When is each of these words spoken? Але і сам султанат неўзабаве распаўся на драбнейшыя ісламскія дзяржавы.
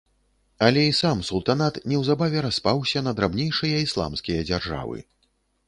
Але 0.67 0.85
і 0.91 0.95
сам 0.99 1.19
султанат 1.27 1.77
неўзабаве 1.91 2.39
распаўся 2.47 3.05
на 3.11 3.15
драбнейшыя 3.21 3.85
ісламскія 3.85 4.39
дзяржавы. 4.51 4.97